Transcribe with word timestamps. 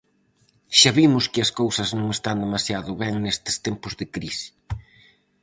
Xa 0.79 0.91
vimos 0.99 1.25
que 1.31 1.39
as 1.45 1.51
cousas 1.59 1.89
non 1.99 2.07
están 2.15 2.37
demasiado 2.45 2.91
ben 3.01 3.13
nestes 3.23 3.55
tempos 3.65 3.93
de 3.99 4.05
crise. 4.15 4.47